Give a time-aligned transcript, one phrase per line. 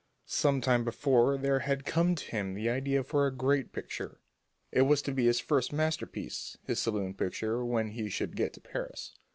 [0.25, 4.19] Some time before there had come to him the idea for a great picture.
[4.71, 8.61] It was to be his first masterpiece, his salon picture when he should get to
[8.61, 9.11] Paris.